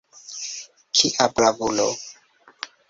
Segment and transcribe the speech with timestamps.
[1.01, 1.87] Kia bravulo!